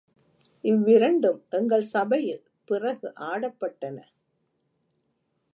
இவ்விரண்டும் 0.63 1.41
எங்கள் 1.49 1.85
சபையில் 1.91 2.41
பிறகு 2.69 3.13
ஆடப்பட்டன. 3.15 3.97